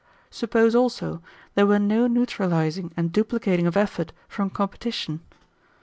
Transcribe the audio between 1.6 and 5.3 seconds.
were no neutralizing and duplicating of effort from competition.